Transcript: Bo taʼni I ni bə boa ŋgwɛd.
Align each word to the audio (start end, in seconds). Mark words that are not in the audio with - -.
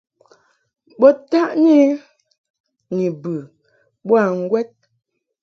Bo 0.99 1.07
taʼni 1.31 1.73
I 1.89 1.99
ni 2.95 3.05
bə 3.21 3.33
boa 4.05 4.23
ŋgwɛd. 4.39 4.69